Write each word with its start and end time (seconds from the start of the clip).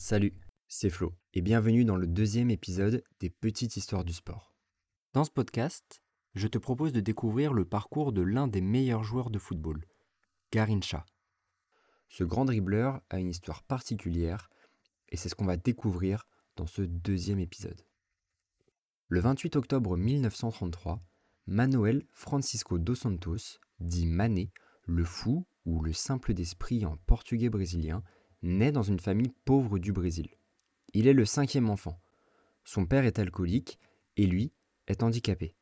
Salut, 0.00 0.32
c'est 0.68 0.90
Flo, 0.90 1.12
et 1.34 1.42
bienvenue 1.42 1.84
dans 1.84 1.96
le 1.96 2.06
deuxième 2.06 2.52
épisode 2.52 3.02
des 3.18 3.30
Petites 3.30 3.76
Histoires 3.76 4.04
du 4.04 4.12
Sport. 4.12 4.54
Dans 5.12 5.24
ce 5.24 5.30
podcast, 5.32 6.04
je 6.36 6.46
te 6.46 6.56
propose 6.56 6.92
de 6.92 7.00
découvrir 7.00 7.52
le 7.52 7.64
parcours 7.64 8.12
de 8.12 8.22
l'un 8.22 8.46
des 8.46 8.60
meilleurs 8.60 9.02
joueurs 9.02 9.28
de 9.28 9.40
football, 9.40 9.84
Garincha. 10.52 11.04
Ce 12.06 12.22
grand 12.22 12.44
dribbleur 12.44 13.00
a 13.10 13.18
une 13.18 13.30
histoire 13.30 13.64
particulière, 13.64 14.50
et 15.08 15.16
c'est 15.16 15.28
ce 15.28 15.34
qu'on 15.34 15.46
va 15.46 15.56
découvrir 15.56 16.28
dans 16.54 16.68
ce 16.68 16.82
deuxième 16.82 17.40
épisode. 17.40 17.84
Le 19.08 19.18
28 19.18 19.56
octobre 19.56 19.96
1933, 19.96 21.02
Manuel 21.48 22.06
Francisco 22.12 22.78
dos 22.78 22.94
Santos, 22.94 23.58
dit 23.80 24.06
Mané, 24.06 24.52
le 24.84 25.04
fou 25.04 25.44
ou 25.64 25.82
le 25.82 25.92
simple 25.92 26.34
d'esprit 26.34 26.86
en 26.86 26.96
portugais 26.98 27.50
brésilien, 27.50 28.04
naît 28.42 28.72
dans 28.72 28.82
une 28.82 29.00
famille 29.00 29.32
pauvre 29.44 29.78
du 29.78 29.92
Brésil. 29.92 30.28
Il 30.94 31.06
est 31.06 31.12
le 31.12 31.24
cinquième 31.24 31.70
enfant. 31.70 32.00
Son 32.64 32.86
père 32.86 33.04
est 33.04 33.18
alcoolique 33.18 33.78
et 34.16 34.26
lui 34.26 34.52
est 34.86 35.02
handicapé. 35.02 35.54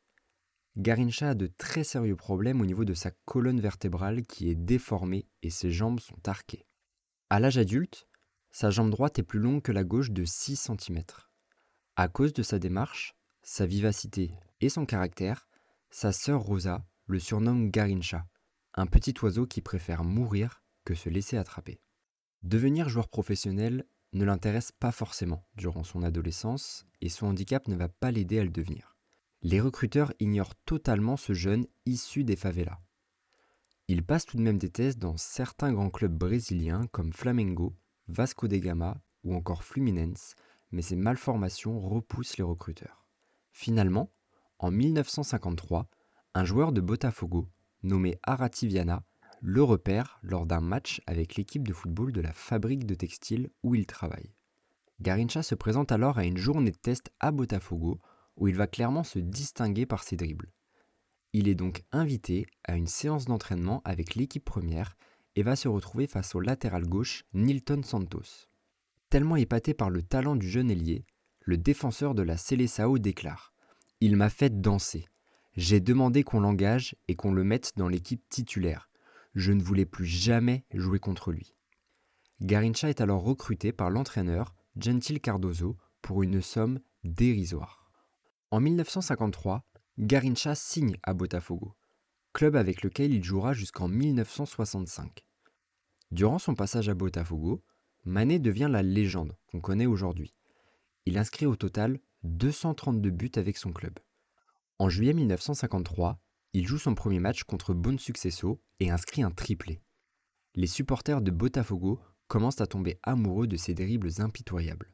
Garincha 0.77 1.31
a 1.31 1.35
de 1.35 1.47
très 1.47 1.85
sérieux 1.85 2.17
problèmes 2.17 2.61
au 2.61 2.67
niveau 2.67 2.85
de 2.85 2.95
sa 2.95 3.11
colonne 3.25 3.61
vertébrale 3.61 4.23
qui 4.23 4.51
est 4.51 4.55
déformée 4.55 5.27
et 5.43 5.51
ses 5.51 5.71
jambes 5.71 6.01
sont 6.01 6.29
arquées. 6.29 6.67
À 7.31 7.41
l'âge 7.41 7.59
adulte, 7.59 8.07
sa 8.51 8.71
jambe 8.71 8.91
droite 8.91 9.19
est 9.19 9.23
plus 9.23 9.41
longue 9.41 9.63
que 9.63 9.73
la 9.73 9.85
gauche 9.85 10.11
de 10.11 10.25
6 10.25 10.71
cm. 10.79 11.03
À 11.97 12.09
cause 12.09 12.33
de 12.33 12.43
sa 12.43 12.59
démarche, 12.59 13.15
sa 13.43 13.67
vivacité 13.67 14.33
et 14.61 14.69
son 14.69 14.85
caractère, 14.87 15.49
sa 15.91 16.13
sœur 16.13 16.41
Rosa 16.41 16.87
le 17.07 17.21
surnomme 17.21 17.71
Garincha, 17.71 18.27
un 18.75 18.87
petit 18.87 19.15
oiseau 19.23 19.47
qui 19.47 19.63
préfère 19.63 20.05
mourir 20.05 20.63
que 20.85 20.95
se 20.95 21.09
laisser 21.09 21.37
attraper. 21.37 21.81
Devenir 22.47 22.89
joueur 22.89 23.09
professionnel 23.09 23.85
ne 24.13 24.25
l'intéresse 24.25 24.71
pas 24.71 24.93
forcément 24.93 25.45
durant 25.57 25.83
son 25.83 26.05
adolescence 26.05 26.87
et 27.01 27.09
son 27.09 27.27
handicap 27.27 27.67
ne 27.67 27.75
va 27.75 27.89
pas 27.89 28.13
l'aider 28.13 28.39
à 28.39 28.45
le 28.45 28.51
devenir. 28.51 28.95
Les 29.43 29.61
recruteurs 29.61 30.13
ignorent 30.21 30.55
totalement 30.65 31.17
ce 31.17 31.33
jeune 31.33 31.67
issu 31.87 32.23
des 32.23 32.37
favelas. 32.37 32.79
Il 33.89 34.05
passe 34.05 34.27
tout 34.27 34.37
de 34.37 34.43
même 34.43 34.59
des 34.59 34.71
tests 34.71 35.01
dans 35.01 35.17
certains 35.17 35.73
grands 35.73 35.91
clubs 35.91 36.17
brésiliens 36.17 36.87
comme 36.93 37.13
Flamengo, 37.13 37.75
Vasco 38.07 38.47
da 38.47 38.59
Gama 38.59 38.97
ou 39.25 39.35
encore 39.35 39.65
Fluminense, 39.65 40.37
mais 40.71 40.83
ses 40.83 40.95
malformations 40.95 41.81
repoussent 41.81 42.37
les 42.37 42.45
recruteurs. 42.45 43.09
Finalement, 43.51 44.13
en 44.61 44.71
1953, 44.71 45.89
un 46.35 46.45
joueur 46.45 46.71
de 46.71 46.81
Botafogo, 46.81 47.49
nommé 47.83 48.21
Arati 48.23 48.69
Viana, 48.69 49.03
le 49.41 49.63
repère 49.63 50.19
lors 50.23 50.47
d'un 50.47 50.61
match 50.61 51.01
avec 51.07 51.37
l'équipe 51.37 51.67
de 51.67 51.73
football 51.73 52.13
de 52.13 52.21
la 52.21 52.33
fabrique 52.33 52.87
de 52.87 52.95
textiles 52.95 53.51
où 53.63 53.75
il 53.75 53.87
travaille. 53.87 54.35
Garincha 55.01 55.43
se 55.43 55.55
présente 55.55 55.93
alors 55.93 56.19
à 56.19 56.25
une 56.25 56.39
journée 56.39 56.71
de 56.71 56.77
test 56.77 57.11
à 57.21 57.31
Botafogo 57.31 58.01
où 58.37 58.49
il 58.49 58.57
va 58.57 58.67
clairement 58.67 59.05
se 59.05 59.19
distinguer 59.19 59.87
par 59.87 60.03
ses 60.03 60.17
dribbles. 60.17 60.53
Il 61.33 61.49
est 61.49 61.55
donc 61.55 61.85
invité 61.93 62.47
à 62.65 62.77
une 62.77 62.87
séance 62.87 63.27
d'entraînement 63.27 63.83
avec 63.85 64.15
l'équipe 64.15 64.45
première 64.45 64.97
et 65.35 65.43
va 65.43 65.55
se 65.55 65.69
retrouver 65.69 66.07
face 66.07 66.35
au 66.35 66.41
latéral 66.41 66.85
gauche 66.85 67.25
Nilton 67.35 67.83
Santos. 67.83 68.49
Tellement 69.11 69.37
épaté 69.37 69.75
par 69.75 69.91
le 69.91 70.03
talent 70.03 70.35
du 70.35 70.49
jeune 70.49 70.71
ailier, 70.71 71.05
le 71.43 71.59
défenseur 71.59 72.15
de 72.15 72.23
la 72.23 72.37
Seleção 72.37 72.97
déclare 72.99 73.53
Il 74.01 74.17
m'a 74.17 74.31
fait 74.31 74.61
danser. 74.61 75.07
J'ai 75.55 75.81
demandé 75.81 76.23
qu'on 76.23 76.41
l'engage 76.41 76.97
et 77.07 77.15
qu'on 77.15 77.33
le 77.33 77.45
mette 77.45 77.73
dans 77.77 77.89
l'équipe 77.89 78.23
titulaire. 78.29 78.91
Je 79.37 79.53
ne 79.53 79.63
voulais 79.63 79.85
plus 79.85 80.07
jamais 80.07 80.65
jouer 80.73 80.99
contre 80.99 81.31
lui. 81.31 81.55
Garincha 82.41 82.89
est 82.89 83.03
alors 83.03 83.23
recruté 83.23 83.71
par 83.71 83.91
l'entraîneur 83.91 84.55
Gentil 84.81 85.21
Cardozo 85.21 85.77
pour 86.01 86.23
une 86.23 86.41
somme 86.41 86.81
dérisoire. 87.05 87.91
En 88.51 88.61
1953, 88.61 89.63
Garincha 89.99 90.55
signe 90.55 90.97
à 91.03 91.13
Botafogo, 91.13 91.77
club 92.33 92.57
avec 92.57 92.83
lequel 92.83 93.13
il 93.13 93.23
jouera 93.23 93.53
jusqu'en 93.53 93.89
1965. 93.89 95.27
Durant 96.13 96.39
son 96.39 96.55
passage 96.55 96.89
à 96.89 96.95
Botafogo, 96.95 97.63
Mané 98.07 98.39
devient 98.39 98.69
la 98.71 98.83
légende 98.83 99.37
qu'on 99.51 99.61
connaît 99.61 99.87
aujourd'hui. 99.87 100.35
Il 101.05 101.19
inscrit 101.19 101.45
au 101.45 101.57
total 101.57 101.99
232 102.23 103.11
buts 103.11 103.33
avec 103.37 103.59
son 103.59 103.73
club. 103.73 103.99
En 104.79 104.89
juillet 104.89 105.13
1953, 105.13 106.19
il 106.57 106.67
joue 106.67 106.79
son 106.79 106.95
premier 106.95 107.21
match 107.21 107.45
contre 107.45 107.75
Bon 107.75 107.99
Sucesso 107.99 108.63
et 108.81 108.89
inscrit 108.89 109.23
un 109.23 109.31
triplé. 109.31 109.83
Les 110.55 110.67
supporters 110.67 111.21
de 111.21 111.31
Botafogo 111.31 112.01
commencent 112.29 112.63
à 112.63 112.67
tomber 112.67 112.99
amoureux 113.03 113.47
de 113.47 113.59
ses 113.59 113.75
dribbles 113.75 114.23
impitoyables. 114.23 114.91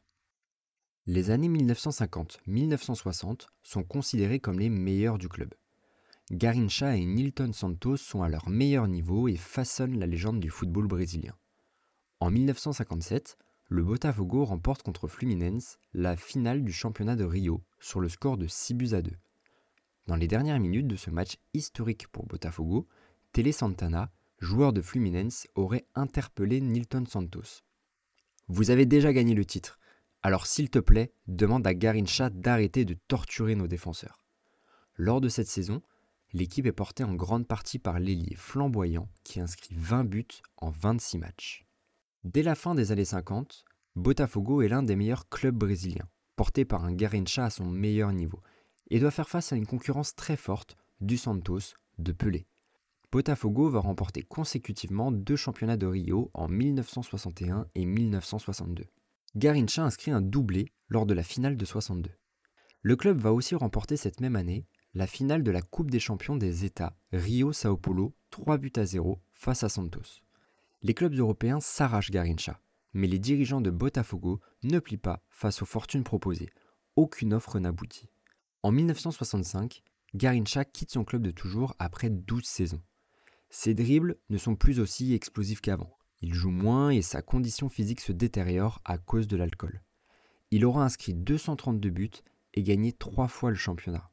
Les 1.07 1.31
années 1.31 1.49
1950-1960 1.49 3.47
sont 3.63 3.85
considérées 3.85 4.41
comme 4.41 4.59
les 4.59 4.71
meilleures 4.71 5.19
du 5.19 5.29
club. 5.29 5.55
Garincha 6.33 6.97
et 6.97 7.05
Nilton 7.05 7.53
Santos 7.53 7.99
sont 7.99 8.25
à 8.25 8.29
leur 8.29 8.49
meilleur 8.49 8.89
niveau 8.89 9.29
et 9.29 9.37
façonnent 9.37 10.01
la 10.01 10.07
légende 10.07 10.41
du 10.41 10.51
football 10.51 10.89
brésilien. 10.89 11.37
En 12.19 12.33
1957, 12.33 13.39
le 13.69 13.85
Botafogo 13.85 14.45
remporte 14.45 14.83
contre 14.83 15.07
Fluminense 15.07 15.79
la 15.95 16.17
finale 16.17 16.65
du 16.65 16.73
championnat 16.73 17.15
de 17.15 17.23
Rio 17.23 17.63
sur 17.79 18.01
le 18.01 18.09
score 18.09 18.37
de 18.37 18.49
6 18.49 18.75
buts 18.75 18.95
à 18.95 19.03
2. 19.03 19.13
Dans 20.07 20.17
les 20.17 20.27
dernières 20.27 20.59
minutes 20.59 20.89
de 20.89 20.97
ce 20.97 21.11
match 21.11 21.37
historique 21.55 22.09
pour 22.09 22.27
Botafogo, 22.27 22.89
Tele 23.33 23.53
Santana, 23.53 24.11
joueur 24.41 24.73
de 24.73 24.83
Fluminense, 24.83 25.47
aurait 25.55 25.87
interpellé 25.95 26.61
Nilton 26.61 27.05
Santos. 27.07 27.63
Vous 28.49 28.71
avez 28.71 28.85
déjà 28.85 29.13
gagné 29.13 29.35
le 29.35 29.45
titre, 29.45 29.79
alors 30.23 30.47
s'il 30.47 30.71
te 30.71 30.81
plaît, 30.81 31.13
demande 31.27 31.67
à 31.67 31.75
Garincha 31.75 32.31
d'arrêter 32.31 32.85
de 32.85 32.95
torturer 32.95 33.55
nos 33.55 33.69
défenseurs. 33.69 34.25
Lors 34.97 35.21
de 35.21 35.29
cette 35.29 35.49
saison, 35.49 35.83
l'équipe 36.33 36.67
est 36.67 36.73
portée 36.73 37.05
en 37.05 37.15
grande 37.15 37.47
partie 37.47 37.79
par 37.79 38.01
l'ailier 38.01 38.35
flamboyant 38.37 39.09
qui 39.25 39.41
inscrit 39.41 39.75
20 39.77 40.05
buts 40.05 40.27
en 40.57 40.71
26 40.71 41.19
matchs. 41.19 41.67
Dès 42.25 42.43
la 42.43 42.55
fin 42.55 42.75
des 42.75 42.93
années 42.93 43.05
50, 43.05 43.65
Botafogo 43.97 44.63
est 44.63 44.69
l'un 44.69 44.83
des 44.83 44.97
meilleurs 44.97 45.29
clubs 45.29 45.57
brésiliens, 45.57 46.09
porté 46.37 46.65
par 46.65 46.85
un 46.85 46.93
Garincha 46.93 47.47
à 47.47 47.51
son 47.51 47.67
meilleur 47.67 48.13
niveau, 48.13 48.41
et 48.93 49.01
doit 49.01 49.11
faire 49.11 49.31
face 49.31 49.53
à 49.53 49.57
une 49.57 49.67
concurrence 49.67 50.15
très 50.15 50.37
forte 50.37 50.77
du 51.01 51.17
Santos 51.17 51.75
de 51.99 52.13
Pelé. 52.13 52.47
Botafogo 53.11 53.71
va 53.71 53.81
remporter 53.81 54.23
consécutivement 54.23 55.11
deux 55.11 55.35
championnats 55.35 55.79
de 55.79 55.87
Rio 55.87 56.31
en 56.35 56.47
1961 56.47 57.67
et 57.75 57.87
1962. 57.87 58.85
Garincha 59.35 59.83
inscrit 59.83 60.11
un 60.11 60.21
doublé 60.21 60.67
lors 60.89 61.07
de 61.07 61.15
la 61.15 61.23
finale 61.23 61.57
de 61.57 61.65
62. 61.65 62.11
Le 62.83 62.97
club 62.97 63.19
va 63.19 63.33
aussi 63.33 63.55
remporter 63.55 63.97
cette 63.97 64.21
même 64.21 64.37
année 64.37 64.67
la 64.93 65.07
finale 65.07 65.43
de 65.43 65.51
la 65.51 65.63
Coupe 65.63 65.91
des 65.91 66.01
champions 66.01 66.37
des 66.37 66.67
États 66.67 66.95
Rio-Sao 67.13 67.79
Paulo 67.79 68.15
3 68.29 68.59
buts 68.59 68.73
à 68.77 68.85
0 68.85 69.23
face 69.33 69.65
à 69.65 69.71
Santos. 69.71 70.21
Les 70.83 70.93
clubs 70.93 71.15
européens 71.15 71.61
s'arrachent 71.61 72.11
Garincha, 72.11 72.61
mais 72.93 73.07
les 73.07 73.19
dirigeants 73.19 73.63
de 73.63 73.71
Botafogo 73.71 74.41
ne 74.65 74.81
plient 74.81 74.99
pas 74.99 75.25
face 75.31 75.63
aux 75.63 75.67
fortunes 75.67 76.05
proposées. 76.05 76.51
Aucune 76.95 77.33
offre 77.33 77.59
n'aboutit. 77.59 78.12
En 78.63 78.71
1965, 78.71 79.83
Garincha 80.15 80.65
quitte 80.65 80.93
son 80.93 81.05
club 81.05 81.23
de 81.23 81.33
toujours 81.33 81.75
après 81.79 82.11
12 82.11 82.45
saisons. 82.45 82.83
Ses 83.51 83.75
dribbles 83.75 84.19
ne 84.31 84.39
sont 84.39 84.55
plus 84.55 84.79
aussi 84.79 85.15
explosifs 85.15 85.61
qu'avant. 85.61 85.97
Il 86.21 86.33
joue 86.33 86.51
moins 86.51 86.91
et 86.91 87.03
sa 87.03 87.23
condition 87.23 87.69
physique 87.69 88.01
se 88.01 88.13
détériore 88.13 88.81
à 88.85 88.99
cause 88.99 89.27
de 89.27 89.37
l'alcool. 89.37 89.83
Il 90.53 90.65
aura 90.65 90.85
inscrit 90.85 91.13
232 91.13 91.91
buts 91.91 92.11
et 92.55 92.63
gagné 92.63 92.93
trois 92.93 93.27
fois 93.27 93.51
le 93.51 93.57
championnat. 93.57 94.11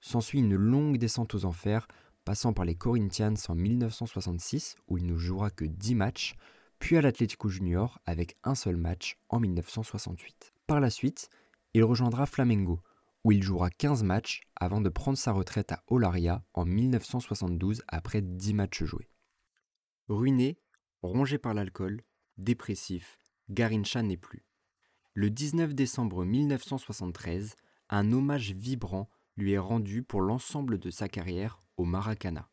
S'ensuit 0.00 0.38
une 0.38 0.54
longue 0.54 0.96
descente 0.96 1.34
aux 1.34 1.44
enfers, 1.44 1.86
passant 2.24 2.54
par 2.54 2.64
les 2.64 2.76
Corinthians 2.76 3.34
en 3.48 3.54
1966, 3.54 4.76
où 4.88 4.96
il 4.96 5.06
ne 5.06 5.16
jouera 5.16 5.50
que 5.50 5.64
10 5.66 5.94
matchs, 5.96 6.34
puis 6.78 6.96
à 6.96 7.02
l'Atlético 7.02 7.48
Junior 7.48 8.00
avec 8.06 8.36
un 8.42 8.54
seul 8.54 8.76
match 8.76 9.18
en 9.28 9.38
1968. 9.38 10.54
Par 10.66 10.80
la 10.80 10.90
suite, 10.90 11.28
il 11.74 11.84
rejoindra 11.84 12.24
Flamengo, 12.26 12.80
où 13.26 13.32
il 13.32 13.42
jouera 13.42 13.70
15 13.70 14.04
matchs 14.04 14.42
avant 14.54 14.80
de 14.80 14.88
prendre 14.88 15.18
sa 15.18 15.32
retraite 15.32 15.72
à 15.72 15.82
Olaria 15.88 16.44
en 16.54 16.64
1972 16.64 17.82
après 17.88 18.22
10 18.22 18.54
matchs 18.54 18.84
joués. 18.84 19.10
Ruiné, 20.06 20.60
rongé 21.02 21.36
par 21.36 21.52
l'alcool, 21.52 22.04
dépressif, 22.38 23.18
Garincha 23.50 24.04
n'est 24.04 24.16
plus. 24.16 24.46
Le 25.12 25.28
19 25.28 25.74
décembre 25.74 26.24
1973, 26.24 27.56
un 27.88 28.12
hommage 28.12 28.52
vibrant 28.52 29.10
lui 29.36 29.54
est 29.54 29.58
rendu 29.58 30.04
pour 30.04 30.20
l'ensemble 30.20 30.78
de 30.78 30.92
sa 30.92 31.08
carrière 31.08 31.60
au 31.76 31.84
Maracana. 31.84 32.48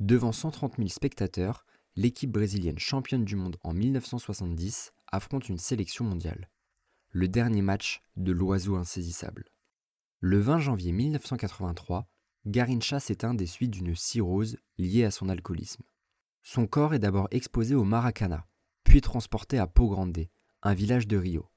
Devant 0.00 0.32
130 0.32 0.78
000 0.78 0.88
spectateurs, 0.88 1.64
l'équipe 1.94 2.32
brésilienne 2.32 2.80
championne 2.80 3.24
du 3.24 3.36
monde 3.36 3.56
en 3.62 3.72
1970 3.72 4.94
affronte 5.12 5.48
une 5.48 5.58
sélection 5.58 6.04
mondiale. 6.04 6.50
Le 7.10 7.28
dernier 7.28 7.62
match 7.62 8.02
de 8.16 8.32
l'oiseau 8.32 8.74
insaisissable. 8.74 9.44
Le 10.20 10.40
20 10.40 10.60
janvier 10.60 10.92
1983, 10.92 12.08
Garincha 12.46 13.00
s'éteint 13.00 13.34
des 13.34 13.46
suites 13.46 13.70
d'une 13.70 13.94
cirrhose 13.94 14.56
liée 14.78 15.04
à 15.04 15.10
son 15.10 15.28
alcoolisme. 15.28 15.82
Son 16.42 16.66
corps 16.66 16.94
est 16.94 16.98
d'abord 16.98 17.28
exposé 17.32 17.74
au 17.74 17.84
Maracana, 17.84 18.46
puis 18.82 19.02
transporté 19.02 19.58
à 19.58 19.66
Pau 19.66 19.88
Grande, 19.88 20.26
un 20.62 20.72
village 20.72 21.06
de 21.06 21.18
Rio. 21.18 21.50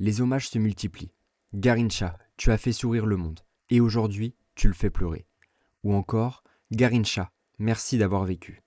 Les 0.00 0.20
hommages 0.20 0.48
se 0.48 0.58
multiplient. 0.58 1.12
Garincha, 1.54 2.18
tu 2.36 2.50
as 2.50 2.58
fait 2.58 2.72
sourire 2.72 3.06
le 3.06 3.16
monde, 3.16 3.40
et 3.70 3.78
aujourd'hui, 3.78 4.34
tu 4.56 4.66
le 4.66 4.74
fais 4.74 4.90
pleurer. 4.90 5.26
Ou 5.84 5.94
encore, 5.94 6.42
Garincha, 6.72 7.30
merci 7.60 7.98
d'avoir 7.98 8.24
vécu. 8.24 8.62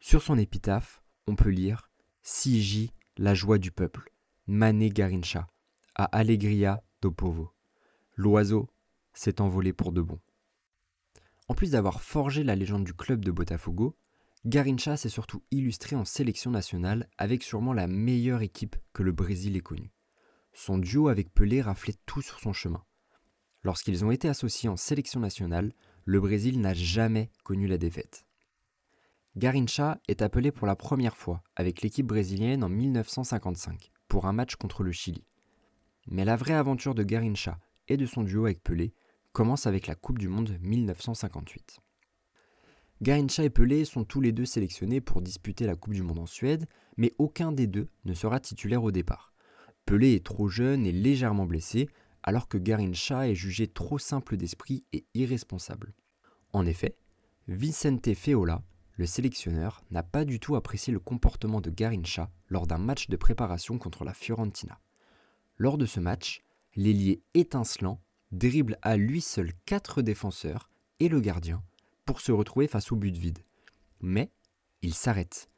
Sur 0.00 0.22
son 0.22 0.38
épitaphe, 0.38 1.02
on 1.26 1.36
peut 1.36 1.50
lire 1.50 1.90
Siji, 2.22 2.92
la 3.18 3.34
joie 3.34 3.58
du 3.58 3.72
peuple, 3.72 4.10
Mané 4.46 4.88
Garincha, 4.88 5.48
a 5.96 6.04
Allegria 6.04 6.82
do 7.02 7.10
Povo. 7.10 7.52
L'oiseau 8.18 8.68
s'est 9.14 9.40
envolé 9.40 9.72
pour 9.72 9.92
de 9.92 10.02
bon. 10.02 10.18
En 11.46 11.54
plus 11.54 11.70
d'avoir 11.70 12.02
forgé 12.02 12.42
la 12.42 12.56
légende 12.56 12.82
du 12.82 12.92
club 12.92 13.24
de 13.24 13.30
Botafogo, 13.30 13.96
Garincha 14.44 14.96
s'est 14.96 15.08
surtout 15.08 15.44
illustré 15.52 15.94
en 15.94 16.04
sélection 16.04 16.50
nationale 16.50 17.08
avec 17.16 17.44
sûrement 17.44 17.72
la 17.72 17.86
meilleure 17.86 18.42
équipe 18.42 18.74
que 18.92 19.04
le 19.04 19.12
Brésil 19.12 19.56
ait 19.56 19.60
connue. 19.60 19.92
Son 20.52 20.78
duo 20.78 21.06
avec 21.06 21.32
Pelé 21.32 21.62
raflait 21.62 21.94
tout 22.06 22.20
sur 22.20 22.40
son 22.40 22.52
chemin. 22.52 22.82
Lorsqu'ils 23.62 24.04
ont 24.04 24.10
été 24.10 24.28
associés 24.28 24.68
en 24.68 24.76
sélection 24.76 25.20
nationale, 25.20 25.72
le 26.04 26.20
Brésil 26.20 26.60
n'a 26.60 26.74
jamais 26.74 27.30
connu 27.44 27.68
la 27.68 27.78
défaite. 27.78 28.26
Garincha 29.36 30.00
est 30.08 30.22
appelé 30.22 30.50
pour 30.50 30.66
la 30.66 30.74
première 30.74 31.16
fois 31.16 31.44
avec 31.54 31.82
l'équipe 31.82 32.06
brésilienne 32.06 32.64
en 32.64 32.68
1955 32.68 33.92
pour 34.08 34.26
un 34.26 34.32
match 34.32 34.56
contre 34.56 34.82
le 34.82 34.90
Chili. 34.90 35.24
Mais 36.08 36.24
la 36.24 36.34
vraie 36.34 36.54
aventure 36.54 36.96
de 36.96 37.04
Garincha 37.04 37.60
et 37.88 37.96
de 37.96 38.06
son 38.06 38.22
duo 38.22 38.44
avec 38.44 38.62
Pelé 38.62 38.92
commence 39.32 39.66
avec 39.66 39.86
la 39.86 39.94
Coupe 39.94 40.18
du 40.18 40.28
Monde 40.28 40.56
1958. 40.60 41.80
Garincha 43.00 43.44
et 43.44 43.50
Pelé 43.50 43.84
sont 43.84 44.04
tous 44.04 44.20
les 44.20 44.32
deux 44.32 44.44
sélectionnés 44.44 45.00
pour 45.00 45.22
disputer 45.22 45.66
la 45.66 45.76
Coupe 45.76 45.94
du 45.94 46.02
Monde 46.02 46.18
en 46.18 46.26
Suède, 46.26 46.66
mais 46.96 47.14
aucun 47.18 47.52
des 47.52 47.66
deux 47.66 47.88
ne 48.04 48.14
sera 48.14 48.40
titulaire 48.40 48.82
au 48.82 48.90
départ. 48.90 49.32
Pelé 49.86 50.14
est 50.14 50.26
trop 50.26 50.48
jeune 50.48 50.84
et 50.84 50.92
légèrement 50.92 51.46
blessé, 51.46 51.88
alors 52.22 52.48
que 52.48 52.58
Garincha 52.58 53.28
est 53.28 53.34
jugé 53.34 53.68
trop 53.68 53.98
simple 53.98 54.36
d'esprit 54.36 54.84
et 54.92 55.06
irresponsable. 55.14 55.94
En 56.52 56.66
effet, 56.66 56.96
Vicente 57.46 58.12
Feola, 58.14 58.62
le 58.96 59.06
sélectionneur, 59.06 59.82
n'a 59.92 60.02
pas 60.02 60.24
du 60.24 60.40
tout 60.40 60.56
apprécié 60.56 60.92
le 60.92 60.98
comportement 60.98 61.60
de 61.60 61.70
Garincha 61.70 62.30
lors 62.48 62.66
d'un 62.66 62.78
match 62.78 63.08
de 63.08 63.16
préparation 63.16 63.78
contre 63.78 64.04
la 64.04 64.12
Fiorentina. 64.12 64.80
Lors 65.56 65.78
de 65.78 65.86
ce 65.86 66.00
match, 66.00 66.42
l'ailier 66.78 67.24
étincelant 67.34 68.00
dribble 68.30 68.78
à 68.82 68.96
lui 68.96 69.20
seul 69.20 69.52
quatre 69.66 70.00
défenseurs 70.00 70.70
et 71.00 71.08
le 71.08 71.20
gardien 71.20 71.64
pour 72.04 72.20
se 72.20 72.30
retrouver 72.30 72.68
face 72.68 72.92
au 72.92 72.96
but 72.96 73.16
vide. 73.16 73.40
Mais 74.00 74.30
il 74.82 74.94
s'arrête. 74.94 75.50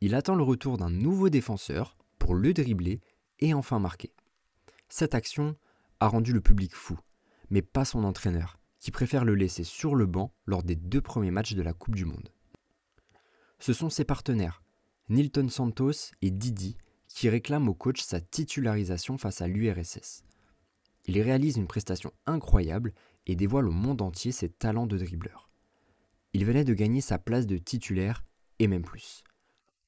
Il 0.00 0.14
attend 0.14 0.34
le 0.34 0.42
retour 0.42 0.78
d'un 0.78 0.88
nouveau 0.88 1.28
défenseur 1.28 1.98
pour 2.18 2.34
le 2.34 2.54
dribbler 2.54 3.02
et 3.40 3.52
enfin 3.52 3.80
marquer. 3.80 4.14
Cette 4.88 5.14
action 5.14 5.56
a 6.00 6.08
rendu 6.08 6.32
le 6.32 6.40
public 6.40 6.74
fou, 6.74 6.98
mais 7.50 7.60
pas 7.60 7.84
son 7.84 8.02
entraîneur, 8.02 8.58
qui 8.80 8.90
préfère 8.90 9.26
le 9.26 9.34
laisser 9.34 9.64
sur 9.64 9.94
le 9.94 10.06
banc 10.06 10.32
lors 10.46 10.62
des 10.62 10.74
deux 10.74 11.02
premiers 11.02 11.30
matchs 11.30 11.52
de 11.52 11.62
la 11.62 11.74
Coupe 11.74 11.96
du 11.96 12.06
Monde. 12.06 12.32
Ce 13.58 13.74
sont 13.74 13.90
ses 13.90 14.04
partenaires, 14.04 14.62
Nilton 15.10 15.50
Santos 15.50 16.14
et 16.22 16.30
Didi, 16.30 16.78
qui 17.08 17.28
réclament 17.28 17.68
au 17.68 17.74
coach 17.74 18.00
sa 18.00 18.22
titularisation 18.22 19.18
face 19.18 19.42
à 19.42 19.48
l'URSS. 19.48 20.24
Il 21.04 21.20
réalise 21.20 21.56
une 21.56 21.66
prestation 21.66 22.12
incroyable 22.26 22.94
et 23.26 23.34
dévoile 23.34 23.68
au 23.68 23.72
monde 23.72 24.02
entier 24.02 24.32
ses 24.32 24.48
talents 24.48 24.86
de 24.86 24.98
dribbleur. 24.98 25.50
Il 26.32 26.44
venait 26.44 26.64
de 26.64 26.74
gagner 26.74 27.00
sa 27.00 27.18
place 27.18 27.46
de 27.46 27.58
titulaire 27.58 28.24
et 28.58 28.68
même 28.68 28.82
plus. 28.82 29.22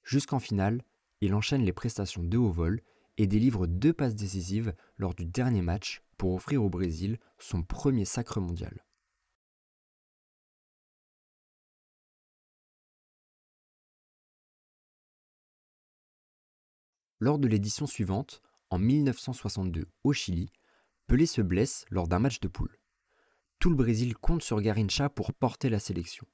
Jusqu'en 0.03 0.39
finale, 0.39 0.83
il 1.21 1.35
enchaîne 1.35 1.65
les 1.65 1.73
prestations 1.73 2.23
de 2.23 2.37
haut 2.37 2.51
vol 2.51 2.81
et 3.17 3.27
délivre 3.27 3.67
deux 3.67 3.93
passes 3.93 4.17
décisives 4.17 4.75
lors 4.99 5.15
du 5.15 5.25
dernier 5.25 5.63
match 5.63 6.03
pour 6.19 6.35
offrir 6.35 6.63
au 6.63 6.69
Brésil 6.69 7.19
son 7.39 7.63
premier 7.63 8.05
sacre 8.05 8.41
mondial. 8.41 8.85
Lors 17.21 17.39
de 17.39 17.49
l'édition 17.49 17.87
suivante, 17.87 18.43
en 18.69 18.79
1962 18.79 19.87
au 20.03 20.13
Chili, 20.13 20.51
Pelé 21.07 21.27
se 21.27 21.43
blesse 21.43 21.85
lors 21.91 22.09
d'un 22.09 22.19
match 22.19 22.41
de 22.41 22.49
poule. 22.49 22.79
Tout 23.59 23.71
le 23.71 23.77
Brésil 23.77 24.17
compte 24.17 24.43
sur 24.43 24.61
Garincha 24.61 25.09
pour 25.09 25.33
porter 25.33 25.69
la 25.69 25.79
sélection. 25.79 26.27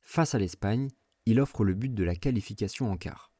Face 0.00 0.34
à 0.34 0.38
l'Espagne, 0.38 0.88
il 1.26 1.40
offre 1.40 1.64
le 1.64 1.74
but 1.74 1.94
de 1.94 2.04
la 2.04 2.16
qualification 2.16 2.90
en 2.90 2.96
quart. 2.96 3.32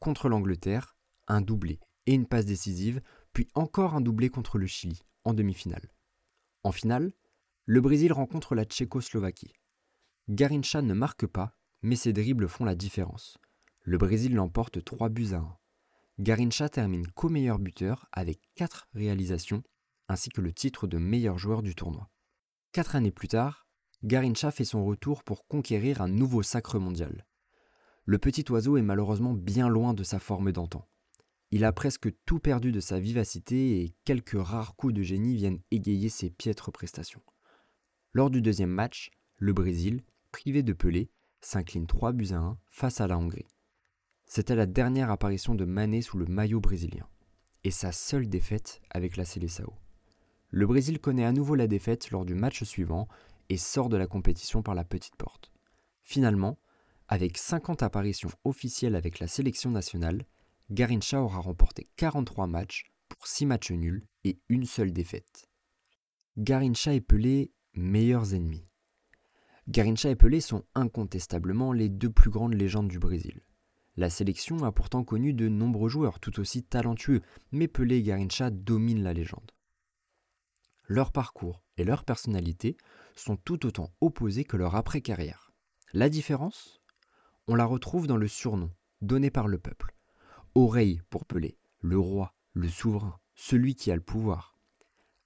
Contre 0.00 0.28
l'Angleterre, 0.28 0.96
un 1.28 1.40
doublé 1.40 1.80
et 2.06 2.14
une 2.14 2.26
passe 2.26 2.44
décisive, 2.44 3.00
puis 3.32 3.48
encore 3.54 3.94
un 3.94 4.00
doublé 4.00 4.28
contre 4.28 4.58
le 4.58 4.66
Chili, 4.66 5.02
en 5.24 5.32
demi-finale. 5.32 5.90
En 6.62 6.72
finale, 6.72 7.12
le 7.66 7.80
Brésil 7.80 8.12
rencontre 8.12 8.54
la 8.54 8.64
Tchécoslovaquie. 8.64 9.54
Garincha 10.28 10.82
ne 10.82 10.94
marque 10.94 11.26
pas, 11.26 11.56
mais 11.82 11.96
ses 11.96 12.12
dribbles 12.12 12.48
font 12.48 12.64
la 12.64 12.74
différence. 12.74 13.38
Le 13.82 13.98
Brésil 13.98 14.34
l'emporte 14.34 14.84
3 14.84 15.08
buts 15.08 15.32
à 15.32 15.36
1. 15.36 15.58
Garincha 16.18 16.68
termine 16.68 17.06
co-meilleur 17.08 17.58
buteur 17.58 18.06
avec 18.12 18.40
4 18.54 18.88
réalisations, 18.94 19.62
ainsi 20.08 20.30
que 20.30 20.40
le 20.40 20.52
titre 20.52 20.86
de 20.86 20.98
meilleur 20.98 21.38
joueur 21.38 21.62
du 21.62 21.74
tournoi. 21.74 22.10
Quatre 22.72 22.96
années 22.96 23.10
plus 23.10 23.28
tard, 23.28 23.66
Garincha 24.02 24.50
fait 24.50 24.64
son 24.64 24.84
retour 24.84 25.24
pour 25.24 25.46
conquérir 25.46 26.02
un 26.02 26.08
nouveau 26.08 26.42
sacre 26.42 26.78
mondial. 26.78 27.26
Le 28.04 28.18
petit 28.18 28.44
oiseau 28.50 28.76
est 28.76 28.82
malheureusement 28.82 29.32
bien 29.32 29.68
loin 29.68 29.94
de 29.94 30.02
sa 30.02 30.18
forme 30.18 30.52
d'antan. 30.52 30.86
Il 31.50 31.64
a 31.64 31.72
presque 31.72 32.08
tout 32.26 32.38
perdu 32.38 32.72
de 32.72 32.80
sa 32.80 33.00
vivacité 33.00 33.80
et 33.80 33.94
quelques 34.04 34.36
rares 34.36 34.76
coups 34.76 34.92
de 34.92 35.02
génie 35.02 35.36
viennent 35.36 35.60
égayer 35.70 36.08
ses 36.08 36.28
piètres 36.28 36.70
prestations. 36.70 37.22
Lors 38.12 38.28
du 38.28 38.42
deuxième 38.42 38.70
match, 38.70 39.10
le 39.36 39.52
Brésil, 39.52 40.04
privé 40.32 40.62
de 40.62 40.72
Pelé, 40.72 41.10
s'incline 41.40 41.86
3 41.86 42.12
buts 42.12 42.32
à 42.32 42.38
1 42.38 42.58
face 42.70 43.00
à 43.00 43.06
la 43.06 43.18
Hongrie. 43.18 43.46
C'était 44.26 44.56
la 44.56 44.66
dernière 44.66 45.10
apparition 45.10 45.54
de 45.54 45.64
Mané 45.64 46.02
sous 46.02 46.18
le 46.18 46.26
maillot 46.26 46.60
brésilien, 46.60 47.08
et 47.62 47.70
sa 47.70 47.92
seule 47.92 48.28
défaite 48.28 48.80
avec 48.90 49.16
la 49.16 49.24
Seleção. 49.24 49.72
Le 50.56 50.68
Brésil 50.68 51.00
connaît 51.00 51.24
à 51.24 51.32
nouveau 51.32 51.56
la 51.56 51.66
défaite 51.66 52.12
lors 52.12 52.24
du 52.24 52.36
match 52.36 52.62
suivant 52.62 53.08
et 53.48 53.56
sort 53.56 53.88
de 53.88 53.96
la 53.96 54.06
compétition 54.06 54.62
par 54.62 54.76
la 54.76 54.84
petite 54.84 55.16
porte. 55.16 55.50
Finalement, 56.04 56.60
avec 57.08 57.38
50 57.38 57.82
apparitions 57.82 58.30
officielles 58.44 58.94
avec 58.94 59.18
la 59.18 59.26
sélection 59.26 59.72
nationale, 59.72 60.24
Garincha 60.70 61.20
aura 61.20 61.40
remporté 61.40 61.88
43 61.96 62.46
matchs 62.46 62.92
pour 63.08 63.26
6 63.26 63.46
matchs 63.46 63.72
nuls 63.72 64.06
et 64.22 64.38
une 64.48 64.64
seule 64.64 64.92
défaite. 64.92 65.48
Garincha 66.38 66.94
et 66.94 67.00
Pelé, 67.00 67.50
meilleurs 67.72 68.32
ennemis. 68.32 68.68
Garincha 69.66 70.10
et 70.10 70.14
Pelé 70.14 70.40
sont 70.40 70.62
incontestablement 70.76 71.72
les 71.72 71.88
deux 71.88 72.10
plus 72.12 72.30
grandes 72.30 72.54
légendes 72.54 72.86
du 72.86 73.00
Brésil. 73.00 73.40
La 73.96 74.08
sélection 74.08 74.62
a 74.62 74.70
pourtant 74.70 75.02
connu 75.02 75.32
de 75.32 75.48
nombreux 75.48 75.88
joueurs 75.88 76.20
tout 76.20 76.38
aussi 76.38 76.62
talentueux, 76.62 77.22
mais 77.50 77.66
Pelé 77.66 77.96
et 77.96 78.02
Garincha 78.04 78.50
dominent 78.50 79.02
la 79.02 79.14
légende. 79.14 79.50
Leur 80.86 81.12
parcours 81.12 81.62
et 81.76 81.84
leur 81.84 82.04
personnalité 82.04 82.76
sont 83.16 83.36
tout 83.36 83.66
autant 83.66 83.92
opposés 84.00 84.44
que 84.44 84.56
leur 84.56 84.74
après-carrière. 84.74 85.52
La 85.92 86.08
différence? 86.08 86.82
On 87.46 87.54
la 87.54 87.64
retrouve 87.64 88.06
dans 88.06 88.16
le 88.16 88.28
surnom 88.28 88.70
donné 89.00 89.30
par 89.30 89.48
le 89.48 89.58
peuple. 89.58 89.94
Oreille 90.54 91.00
pour 91.10 91.24
Pelé, 91.24 91.58
le 91.80 91.98
roi, 91.98 92.34
le 92.52 92.68
souverain, 92.68 93.18
celui 93.34 93.74
qui 93.74 93.90
a 93.90 93.96
le 93.96 94.02
pouvoir. 94.02 94.58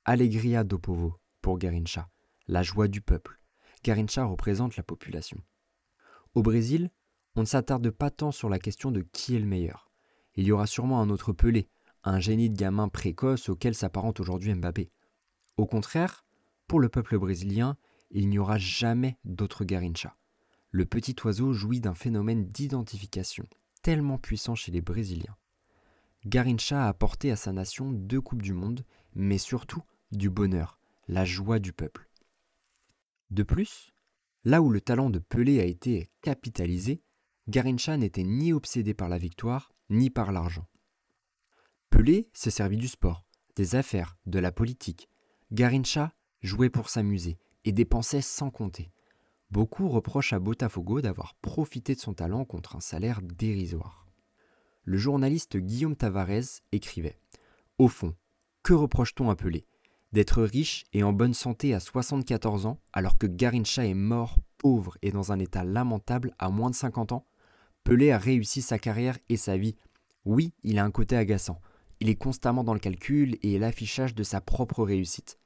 Allegria 0.05 0.65
do 0.65 0.79
povo 0.79 1.21
pour 1.43 1.59
Garincha, 1.59 2.09
la 2.47 2.62
joie 2.62 2.88
du 2.88 3.00
peuple. 3.00 3.41
Garincha 3.85 4.25
représente 4.25 4.77
la 4.77 4.83
population. 4.83 5.41
Au 6.35 6.43
Brésil, 6.43 6.91
on 7.37 7.43
ne 7.43 7.47
s'attarde 7.47 7.91
pas 7.91 8.11
tant 8.11 8.33
sur 8.33 8.49
la 8.49 8.59
question 8.59 8.91
de 8.91 9.03
qui 9.03 9.37
est 9.37 9.41
le 9.41 9.47
meilleur. 9.47 9.91
Il 10.35 10.45
y 10.45 10.53
aura 10.53 10.67
sûrement 10.67 11.00
un 11.00 11.11
autre 11.11 11.33
Pelé, 11.33 11.69
un 12.05 12.21
génie 12.21 12.50
de 12.50 12.57
gamin 12.57 12.88
précoce 12.88 13.49
auquel 13.49 13.75
s'apparente 13.75 14.21
aujourd'hui 14.21 14.55
Mbappé. 14.55 14.91
Au 15.59 15.67
contraire, 15.67 16.25
pour 16.69 16.79
le 16.79 16.88
peuple 16.88 17.19
brésilien, 17.19 17.77
il 18.12 18.29
n'y 18.29 18.38
aura 18.38 18.59
jamais 18.59 19.19
d'autre 19.25 19.65
Garincha. 19.65 20.17
Le 20.71 20.87
petit 20.87 21.17
oiseau 21.25 21.53
jouit 21.53 21.81
d'un 21.81 21.95
phénomène 21.95 22.47
d'identification 22.47 23.45
tellement 23.83 24.19
puissant 24.19 24.55
chez 24.55 24.71
les 24.71 24.81
Brésiliens. 24.81 25.37
Garincha 26.27 26.85
a 26.85 26.88
apporté 26.88 27.33
à 27.33 27.37
sa 27.37 27.53
nation 27.53 27.91
deux 27.91 28.21
Coupes 28.21 28.43
du 28.43 28.53
Monde, 28.53 28.85
mais 29.15 29.38
surtout 29.38 29.83
du 30.12 30.31
bonheur, 30.31 30.79
la 31.09 31.25
joie 31.25 31.59
du 31.59 31.73
peuple. 31.73 32.09
De 33.31 33.43
plus, 33.43 33.93
là 34.45 34.62
où 34.62 34.71
le 34.71 34.81
talent 34.81 35.11
de 35.11 35.19
Pelé 35.19 35.61
a 35.61 35.65
été 35.65 36.09
capitalisé, 36.23 37.03
Garincha 37.49 37.97
n'était 37.97 38.25
ni 38.25 38.53
obsédé 38.53 38.95
par 38.95 39.09
la 39.09 39.19
victoire, 39.19 39.73
ni 39.91 40.09
par 40.09 40.31
l'argent. 40.31 40.69
Pelé 41.91 42.29
s'est 42.33 42.50
servi 42.50 42.77
du 42.77 42.87
sport, 42.88 43.25
des 43.57 43.75
affaires, 43.75 44.17
de 44.27 44.38
la 44.38 44.53
politique. 44.53 45.09
Garincha 45.50 46.12
jouait 46.43 46.71
pour 46.71 46.90
s'amuser 46.90 47.38
et 47.64 47.73
dépensait 47.73 48.21
sans 48.21 48.50
compter. 48.50 48.90
Beaucoup 49.50 49.88
reprochent 49.88 50.35
à 50.35 50.38
Botafogo 50.38 51.00
d'avoir 51.00 51.35
profité 51.37 51.95
de 51.95 52.00
son 52.00 52.12
talent 52.12 52.45
contre 52.45 52.76
un 52.76 52.81
salaire 52.81 53.23
dérisoire. 53.23 54.07
le 54.85 54.99
journaliste 54.99 55.57
Guillaume 55.57 55.97
Tavares 55.97 56.61
écrivait 56.73 57.19
Au 57.78 57.88
fond, 57.88 58.14
que 58.62 58.75
reproche-t-on 58.75 59.31
à 59.31 59.37
Pelé 59.37 59.67
D'être 60.12 60.43
riche 60.43 60.85
et 60.93 61.02
en 61.02 61.12
bonne 61.12 61.35
santé 61.35 61.75
à 61.75 61.81
74 61.81 62.67
ans, 62.67 62.81
alors 62.93 63.19
que 63.19 63.26
Garincha 63.26 63.87
est 63.87 63.95
mort, 63.95 64.38
pauvre 64.59 64.97
et 65.02 65.12
dans 65.12 65.33
un 65.33 65.38
état 65.38 65.64
lamentable 65.64 66.35
à 66.38 66.50
moins 66.50 66.71
de 66.71 66.75
50 66.75 67.12
ans? 67.12 67.26
Pelé 67.85 68.11
a 68.11 68.19
réussi 68.19 68.61
sa 68.61 68.78
carrière 68.78 69.19
et 69.28 69.38
sa 69.38 69.57
vie. 69.57 69.76
Oui, 70.25 70.52
il 70.62 70.78
a 70.78 70.85
un 70.85 70.90
côté 70.90 71.17
agaçant. 71.17 71.61
Il 72.00 72.09
est 72.09 72.17
constamment 72.17 72.64
dans 72.64 72.75
le 72.75 72.81
calcul 72.81 73.38
et 73.43 73.59
l'affichage 73.59 74.14
de 74.14 74.23
sa 74.23 74.40
propre 74.40 74.85
réussite. 74.85 75.38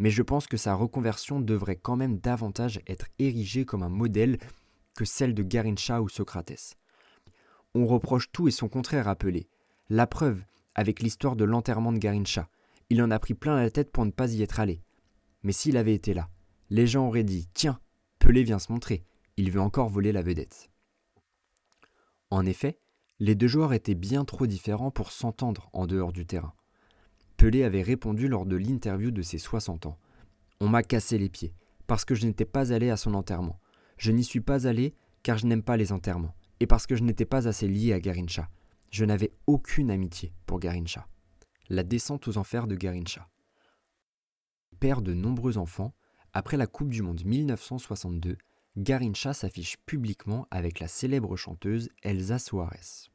Mais 0.00 0.10
je 0.10 0.22
pense 0.22 0.48
que 0.48 0.56
sa 0.56 0.74
reconversion 0.74 1.38
devrait 1.38 1.76
quand 1.76 1.94
même 1.94 2.18
davantage 2.18 2.80
être 2.88 3.06
érigée 3.20 3.64
comme 3.64 3.84
un 3.84 3.88
modèle 3.88 4.38
que 4.96 5.04
celle 5.04 5.34
de 5.34 5.44
Garincha 5.44 6.02
ou 6.02 6.08
Socrates 6.08 6.76
on 7.74 7.86
reproche 7.86 8.30
tout 8.32 8.48
et 8.48 8.52
son 8.52 8.68
contraire 8.68 9.08
à 9.08 9.16
Pelé. 9.16 9.48
La 9.88 10.06
preuve, 10.06 10.42
avec 10.74 11.00
l'histoire 11.00 11.36
de 11.36 11.44
l'enterrement 11.44 11.92
de 11.92 11.98
Garincha. 11.98 12.48
Il 12.88 13.02
en 13.02 13.10
a 13.10 13.18
pris 13.18 13.34
plein 13.34 13.56
la 13.56 13.70
tête 13.70 13.92
pour 13.92 14.04
ne 14.04 14.10
pas 14.10 14.32
y 14.32 14.42
être 14.42 14.60
allé. 14.60 14.82
Mais 15.42 15.52
s'il 15.52 15.76
avait 15.76 15.94
été 15.94 16.12
là, 16.12 16.28
les 16.70 16.86
gens 16.86 17.06
auraient 17.06 17.24
dit 17.24 17.48
Tiens, 17.54 17.80
Pelé 18.18 18.42
vient 18.42 18.58
se 18.58 18.72
montrer, 18.72 19.04
il 19.36 19.50
veut 19.50 19.60
encore 19.60 19.88
voler 19.88 20.12
la 20.12 20.22
vedette. 20.22 20.70
En 22.30 22.44
effet, 22.46 22.78
les 23.20 23.34
deux 23.34 23.48
joueurs 23.48 23.72
étaient 23.72 23.94
bien 23.94 24.24
trop 24.24 24.46
différents 24.46 24.90
pour 24.90 25.12
s'entendre 25.12 25.70
en 25.72 25.86
dehors 25.86 26.12
du 26.12 26.26
terrain. 26.26 26.54
Pelé 27.40 27.64
avait 27.64 27.80
répondu 27.80 28.28
lors 28.28 28.44
de 28.44 28.56
l'interview 28.56 29.10
de 29.10 29.22
ses 29.22 29.38
60 29.38 29.86
ans. 29.86 29.98
On 30.60 30.68
m'a 30.68 30.82
cassé 30.82 31.16
les 31.16 31.30
pieds, 31.30 31.54
parce 31.86 32.04
que 32.04 32.14
je 32.14 32.26
n'étais 32.26 32.44
pas 32.44 32.70
allé 32.70 32.90
à 32.90 32.98
son 32.98 33.14
enterrement. 33.14 33.58
Je 33.96 34.12
n'y 34.12 34.24
suis 34.24 34.42
pas 34.42 34.66
allé 34.66 34.92
car 35.22 35.38
je 35.38 35.46
n'aime 35.46 35.62
pas 35.62 35.78
les 35.78 35.90
enterrements 35.90 36.34
et 36.60 36.66
parce 36.66 36.86
que 36.86 36.96
je 36.96 37.02
n'étais 37.02 37.24
pas 37.24 37.48
assez 37.48 37.66
lié 37.66 37.94
à 37.94 37.98
Garincha. 37.98 38.50
Je 38.90 39.06
n'avais 39.06 39.32
aucune 39.46 39.90
amitié 39.90 40.34
pour 40.44 40.60
Garincha. 40.60 41.08
La 41.70 41.82
descente 41.82 42.28
aux 42.28 42.36
enfers 42.36 42.66
de 42.66 42.74
Garincha. 42.74 43.26
Père 44.78 45.00
de 45.00 45.14
nombreux 45.14 45.56
enfants, 45.56 45.94
après 46.34 46.58
la 46.58 46.66
Coupe 46.66 46.90
du 46.90 47.00
Monde 47.00 47.24
1962, 47.24 48.36
Garincha 48.76 49.32
s'affiche 49.32 49.78
publiquement 49.86 50.46
avec 50.50 50.78
la 50.78 50.88
célèbre 50.88 51.36
chanteuse 51.36 51.88
Elsa 52.02 52.38
Soares. 52.38 53.08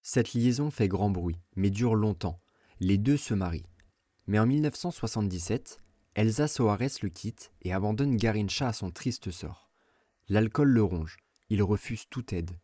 Cette 0.00 0.32
liaison 0.32 0.70
fait 0.70 0.88
grand 0.88 1.10
bruit, 1.10 1.42
mais 1.56 1.68
dure 1.68 1.94
longtemps. 1.94 2.40
Les 2.80 2.98
deux 2.98 3.16
se 3.16 3.34
marient. 3.34 3.66
Mais 4.26 4.38
en 4.38 4.46
1977, 4.46 5.78
Elsa 6.14 6.48
Soares 6.48 6.98
le 7.02 7.08
quitte 7.08 7.52
et 7.62 7.72
abandonne 7.72 8.16
Garincha 8.16 8.68
à 8.68 8.72
son 8.72 8.90
triste 8.90 9.30
sort. 9.30 9.70
L'alcool 10.28 10.68
le 10.68 10.82
ronge, 10.82 11.16
il 11.48 11.62
refuse 11.62 12.04
toute 12.08 12.32
aide, 12.32 12.58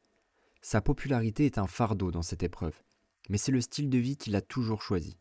sa 0.69 0.81
popularité 0.81 1.47
est 1.47 1.59
un 1.59 1.69
fardeau 1.69 2.11
dans 2.11 2.23
cette 2.23 2.43
épreuve, 2.43 2.75
mais 3.29 3.39
c'est 3.39 3.53
le 3.53 3.61
style 3.61 3.89
de 3.89 3.99
vie 3.99 4.17
qu'il 4.17 4.35
a 4.35 4.41
toujours 4.41 4.83
choisi. 4.83 5.17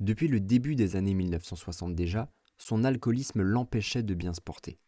Depuis 0.00 0.26
le 0.26 0.40
début 0.40 0.74
des 0.74 0.96
années 0.96 1.12
1960 1.12 1.94
déjà, 1.94 2.32
son 2.56 2.82
alcoolisme 2.82 3.42
l'empêchait 3.42 4.02
de 4.02 4.14
bien 4.14 4.32
se 4.32 4.40
porter. 4.40 4.78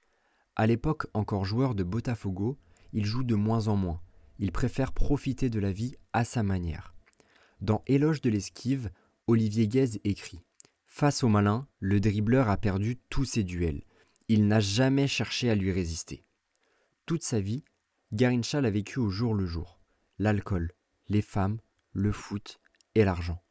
À 0.55 0.67
l'époque 0.67 1.09
encore 1.13 1.45
joueur 1.45 1.75
de 1.75 1.83
Botafogo, 1.83 2.57
il 2.95 3.05
joue 3.05 3.23
de 3.23 3.35
moins 3.35 3.69
en 3.69 3.77
moins. 3.77 4.01
Il 4.39 4.51
préfère 4.51 4.93
profiter 4.93 5.51
de 5.51 5.61
la 5.61 5.73
vie 5.73 5.95
à 6.15 6.25
sa 6.25 6.43
manière. 6.43 6.95
Dans 7.61 7.83
Éloge 7.87 8.23
de 8.23 8.31
l'esquive, 8.31 8.91
Olivier 9.29 9.67
Guez 9.67 10.01
écrit 10.05 10.41
Face 10.87 11.25
au 11.25 11.29
malin, 11.29 11.67
le 11.81 11.99
dribbleur 11.99 12.49
a 12.49 12.57
perdu 12.57 12.97
tous 13.11 13.25
ses 13.25 13.43
duels. 13.43 13.83
Il 14.29 14.47
n'a 14.47 14.61
jamais 14.61 15.09
cherché 15.09 15.51
à 15.51 15.57
lui 15.57 15.73
résister. 15.73 16.25
Toute 17.07 17.25
sa 17.25 17.41
vie, 17.41 17.65
Garincha 18.13 18.61
l'a 18.61 18.71
vécu 18.71 19.01
au 19.01 19.11
jour 19.11 19.35
le 19.35 19.45
jour. 19.45 19.81
L'alcool, 20.21 20.71
les 21.09 21.23
femmes, 21.23 21.59
le 21.93 22.13
foot 22.13 22.61
et 22.95 23.05
l'argent. 23.05 23.43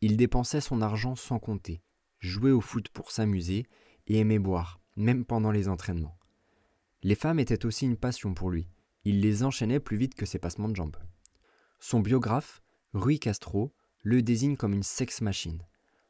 Il 0.00 0.16
dépensait 0.16 0.60
son 0.60 0.82
argent 0.82 1.16
sans 1.16 1.40
compter, 1.40 1.82
jouait 2.20 2.52
au 2.52 2.60
foot 2.60 2.88
pour 2.88 3.10
s'amuser 3.10 3.66
et 4.06 4.18
aimait 4.18 4.38
boire, 4.38 4.80
même 4.94 5.24
pendant 5.24 5.50
les 5.50 5.68
entraînements. 5.68 6.16
Les 7.02 7.16
femmes 7.16 7.40
étaient 7.40 7.66
aussi 7.66 7.86
une 7.86 7.96
passion 7.96 8.34
pour 8.34 8.50
lui. 8.50 8.68
Il 9.04 9.20
les 9.20 9.42
enchaînait 9.42 9.80
plus 9.80 9.96
vite 9.96 10.14
que 10.14 10.26
ses 10.26 10.38
passements 10.38 10.68
de 10.68 10.76
jambes. 10.76 10.96
Son 11.80 11.98
biographe, 11.98 12.62
Rui 12.92 13.18
Castro, 13.18 13.74
le 14.08 14.22
désigne 14.22 14.56
comme 14.56 14.72
une 14.72 14.82
sex-machine. 14.82 15.62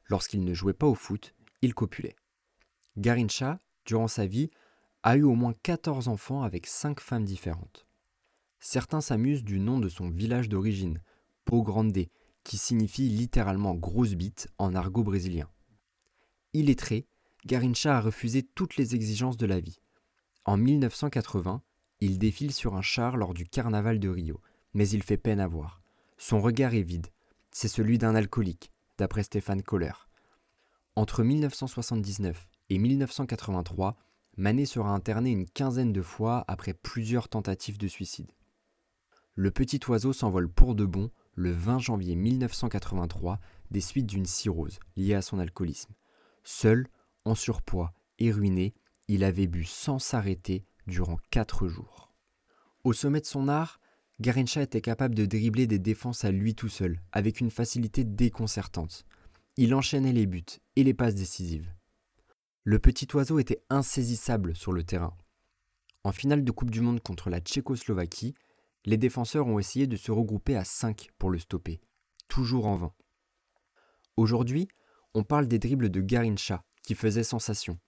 Lorsqu'il 0.07 0.45
ne 0.45 0.55
jouait 0.55 0.73
pas 0.73 0.87
au 0.87 0.95
foot, 0.95 1.35
il 1.62 1.75
copulait. 1.75 2.14
Garincha, 2.97 3.59
durant 3.85 4.07
sa 4.07 4.25
vie, 4.25 4.50
a 5.02 5.17
eu 5.17 5.25
au 5.25 5.35
moins 5.35 5.52
14 5.64 6.07
enfants 6.07 6.43
avec 6.43 6.69
5 6.69 7.00
femmes 7.00 7.25
différentes. 7.25 7.88
Certains 8.61 9.00
s'amusent 9.00 9.43
du 9.43 9.59
nom 9.59 9.81
de 9.81 9.88
son 9.88 10.11
village 10.11 10.49
d'origine, 10.49 11.02
Pau 11.45 11.64
Grande, 11.64 12.07
qui 12.45 12.57
signifie 12.57 13.09
littéralement 13.09 13.75
grosse 13.75 14.14
bite 14.14 14.47
en 14.59 14.76
argot 14.76 15.02
brésilien. 15.02 15.49
Illettré, 16.52 17.09
Garincha 17.47 17.97
a 17.97 18.00
refusé 18.00 18.45
toutes 18.45 18.76
les 18.76 18.95
exigences 18.95 19.37
de 19.37 19.47
la 19.47 19.59
vie. 19.59 19.81
En 20.45 20.57
1980, 20.57 21.62
il 22.00 22.21
défile 22.21 22.52
sur 22.52 22.76
un 22.76 22.83
char 22.83 23.17
lors 23.17 23.35
du 23.35 23.45
carnaval 23.45 23.99
de 23.99 24.09
Rio, 24.09 24.40
mais 24.73 24.88
il 24.88 25.02
fait 25.02 25.17
peine 25.17 25.40
à 25.40 25.49
voir. 25.49 25.83
Son 26.17 26.40
regard 26.40 26.75
est 26.75 26.83
vide. 26.83 27.09
C'est 27.61 27.67
celui 27.67 27.99
d'un 27.99 28.15
alcoolique, 28.15 28.71
d'après 28.99 29.25
Stéphane 29.25 29.65
Kohler. 29.65 29.91
Entre 30.95 31.25
1979 31.25 32.47
et 32.71 32.79
1983, 32.79 33.97
Manet 34.37 34.65
sera 34.65 34.95
interné 34.95 35.31
une 35.31 35.50
quinzaine 35.50 35.93
de 35.93 36.00
fois 36.00 36.45
après 36.47 36.73
plusieurs 36.73 37.29
tentatives 37.29 37.77
de 37.77 37.88
suicide. 37.88 38.31
Le 39.35 39.50
petit 39.50 39.81
oiseau 39.88 40.12
s'envole 40.12 40.49
pour 40.49 40.77
de 40.77 40.85
bon 40.85 41.11
le 41.35 41.50
20 41.50 41.81
janvier 41.81 42.15
1983 42.15 43.41
des 43.73 43.81
suites 43.81 44.07
d'une 44.07 44.27
cirrhose 44.27 44.79
liée 44.97 45.15
à 45.15 45.21
son 45.21 45.41
alcoolisme. 45.41 45.95
Seul, 46.45 46.87
en 47.25 47.35
surpoids 47.35 47.93
et 48.21 48.31
ruiné, 48.31 48.73
il 49.09 49.25
avait 49.25 49.49
bu 49.49 49.65
sans 49.65 49.99
s'arrêter 49.99 50.65
durant 50.87 51.17
quatre 51.31 51.67
jours. 51.67 52.15
Au 52.85 52.93
sommet 52.93 53.21
de 53.21 53.27
son 53.27 53.49
art, 53.49 53.81
Garincha 54.21 54.63
était 54.63 54.81
capable 54.81 55.15
de 55.15 55.27
dribbler 55.27 55.69
des 55.69 55.79
défenses 55.79 56.25
à 56.25 56.33
lui 56.33 56.57
tout 56.57 56.69
seul, 56.69 57.01
avec 57.13 57.41
une 57.41 57.53
facilité 57.53 58.03
déconcertante. 58.03 59.07
Il 59.57 59.75
enchaînait 59.75 60.13
les 60.13 60.27
buts 60.27 60.45
et 60.75 60.83
les 60.83 60.95
passes 60.95 61.15
décisives. 61.15 61.73
Le 62.65 62.81
petit 62.81 63.07
oiseau 63.15 63.39
était 63.39 63.63
insaisissable 63.71 64.57
sur 64.57 64.73
le 64.73 64.83
terrain. 64.83 65.17
En 66.03 66.13
finale 66.13 66.43
de 66.43 66.51
Coupe 66.51 66.71
du 66.71 66.81
Monde 66.81 67.01
contre 67.01 67.31
la 67.31 67.41
Tchécoslovaquie, 67.41 68.35
les 68.87 68.97
défenseurs 68.97 69.47
ont 69.47 69.59
essayé 69.59 69.87
de 69.87 69.97
se 69.97 70.11
regrouper 70.11 70.57
à 70.57 70.65
5 70.65 71.11
pour 71.19 71.31
le 71.31 71.39
stopper, 71.39 71.81
toujours 72.27 72.67
en 72.67 72.77
vain. 72.77 72.93
Aujourd'hui, 74.17 74.69
on 75.15 75.23
parle 75.23 75.47
des 75.47 75.59
dribbles 75.59 75.91
de 75.91 76.01
Garincha 76.01 76.65
qui 76.83 76.95
faisaient 76.95 77.23
sensation. 77.23 77.79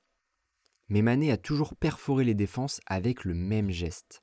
Mais 0.88 1.02
Mané 1.02 1.32
a 1.32 1.36
toujours 1.36 1.74
perforé 1.74 2.24
les 2.24 2.34
défenses 2.34 2.80
avec 2.86 3.24
le 3.24 3.34
même 3.34 3.70
geste. 3.70 4.22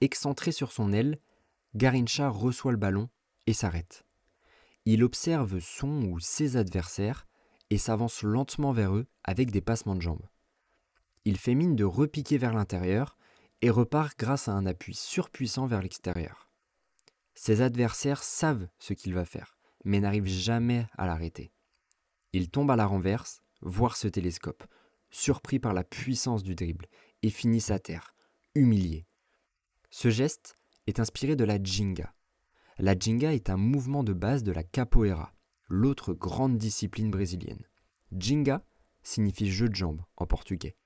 Excentré 0.00 0.52
sur 0.52 0.72
son 0.72 0.92
aile, 0.92 1.18
Garincha 1.74 2.28
reçoit 2.28 2.72
le 2.72 2.78
ballon 2.78 3.08
et 3.46 3.52
s'arrête. 3.52 4.04
Il 4.84 5.02
observe 5.02 5.58
son 5.60 6.04
ou 6.04 6.20
ses 6.20 6.56
adversaires 6.56 7.26
et 7.70 7.78
s'avance 7.78 8.22
lentement 8.22 8.72
vers 8.72 8.94
eux 8.94 9.06
avec 9.24 9.50
des 9.50 9.60
passements 9.60 9.96
de 9.96 10.02
jambes. 10.02 10.26
Il 11.24 11.38
fait 11.38 11.54
mine 11.54 11.74
de 11.74 11.84
repiquer 11.84 12.38
vers 12.38 12.54
l'intérieur 12.54 13.16
et 13.62 13.70
repart 13.70 14.16
grâce 14.18 14.48
à 14.48 14.52
un 14.52 14.66
appui 14.66 14.94
surpuissant 14.94 15.66
vers 15.66 15.82
l'extérieur. 15.82 16.50
Ses 17.34 17.62
adversaires 17.62 18.22
savent 18.22 18.68
ce 18.78 18.92
qu'il 18.92 19.12
va 19.12 19.24
faire, 19.24 19.58
mais 19.84 20.00
n'arrivent 20.00 20.26
jamais 20.26 20.86
à 20.96 21.06
l'arrêter. 21.06 21.52
Il 22.32 22.50
tombe 22.50 22.70
à 22.70 22.76
la 22.76 22.86
renverse, 22.86 23.42
voire 23.60 23.96
se 23.96 24.08
télescope, 24.08 24.64
surpris 25.10 25.58
par 25.58 25.72
la 25.72 25.84
puissance 25.84 26.42
du 26.42 26.54
dribble, 26.54 26.86
et 27.22 27.30
finit 27.30 27.64
à 27.70 27.78
terre, 27.78 28.14
humilié. 28.54 29.06
Ce 29.90 30.10
geste 30.10 30.58
est 30.86 31.00
inspiré 31.00 31.36
de 31.36 31.44
la 31.44 31.62
jinga. 31.62 32.14
La 32.78 32.98
jinga 32.98 33.34
est 33.34 33.50
un 33.50 33.56
mouvement 33.56 34.04
de 34.04 34.12
base 34.12 34.42
de 34.42 34.52
la 34.52 34.62
capoeira, 34.62 35.34
l'autre 35.68 36.12
grande 36.12 36.58
discipline 36.58 37.10
brésilienne. 37.10 37.64
Jinga 38.12 38.64
signifie 39.02 39.50
jeu 39.50 39.68
de 39.68 39.74
jambes 39.74 40.02
en 40.16 40.26
portugais. 40.26 40.76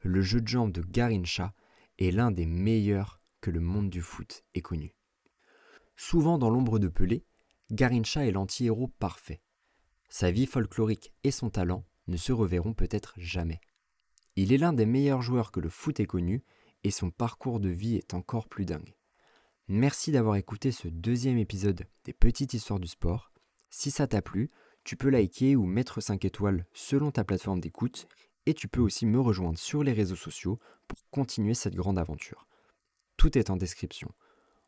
Le 0.00 0.22
jeu 0.22 0.40
de 0.40 0.48
jambes 0.48 0.72
de 0.72 0.82
Garincha 0.82 1.54
est 1.98 2.10
l'un 2.10 2.30
des 2.30 2.46
meilleurs 2.46 3.20
que 3.40 3.50
le 3.50 3.60
monde 3.60 3.90
du 3.90 4.00
foot 4.00 4.44
ait 4.54 4.62
connu. 4.62 4.94
Souvent 5.96 6.38
dans 6.38 6.50
l'ombre 6.50 6.78
de 6.78 6.88
Pelé, 6.88 7.24
Garincha 7.70 8.26
est 8.26 8.32
l'anti-héros 8.32 8.88
parfait. 8.98 9.42
Sa 10.08 10.30
vie 10.30 10.46
folklorique 10.46 11.12
et 11.24 11.30
son 11.30 11.50
talent 11.50 11.84
ne 12.06 12.16
se 12.16 12.32
reverront 12.32 12.74
peut-être 12.74 13.14
jamais. 13.16 13.60
Il 14.36 14.52
est 14.52 14.58
l'un 14.58 14.72
des 14.72 14.86
meilleurs 14.86 15.22
joueurs 15.22 15.52
que 15.52 15.60
le 15.60 15.68
foot 15.68 16.00
ait 16.00 16.06
connu 16.06 16.42
et 16.84 16.90
son 16.90 17.10
parcours 17.10 17.58
de 17.58 17.70
vie 17.70 17.96
est 17.96 18.14
encore 18.14 18.48
plus 18.48 18.64
dingue. 18.64 18.94
Merci 19.66 20.12
d'avoir 20.12 20.36
écouté 20.36 20.70
ce 20.70 20.88
deuxième 20.88 21.38
épisode 21.38 21.86
des 22.04 22.12
Petites 22.12 22.52
Histoires 22.52 22.78
du 22.78 22.86
Sport. 22.86 23.32
Si 23.70 23.90
ça 23.90 24.06
t'a 24.06 24.20
plu, 24.20 24.50
tu 24.84 24.96
peux 24.96 25.08
liker 25.08 25.56
ou 25.56 25.64
mettre 25.64 26.02
5 26.02 26.24
étoiles 26.26 26.66
selon 26.74 27.10
ta 27.10 27.24
plateforme 27.24 27.60
d'écoute 27.60 28.06
et 28.44 28.52
tu 28.52 28.68
peux 28.68 28.82
aussi 28.82 29.06
me 29.06 29.18
rejoindre 29.18 29.58
sur 29.58 29.82
les 29.82 29.94
réseaux 29.94 30.16
sociaux 30.16 30.58
pour 30.86 30.98
continuer 31.10 31.54
cette 31.54 31.74
grande 31.74 31.98
aventure. 31.98 32.46
Tout 33.16 33.38
est 33.38 33.48
en 33.48 33.56
description. 33.56 34.12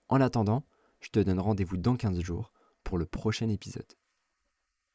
En 0.09 0.23
attendant, 0.23 0.65
je 1.01 1.11
te 1.11 1.21
donne 1.21 1.41
rendez-vous 1.41 1.77
dans 1.77 1.97
15 1.97 2.21
jours 2.21 2.53
pour 2.83 2.97
le 2.97 3.05
prochain 3.05 3.51
épisode. 3.51 3.93